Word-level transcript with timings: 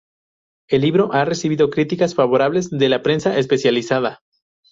El 0.67 0.81
libro 0.81 1.13
ha 1.13 1.25
recibido 1.25 1.69
críticas 1.69 2.15
favorables 2.15 2.71
de 2.71 2.89
la 2.89 3.03
prensa 3.03 3.37
especializada. 3.37 4.23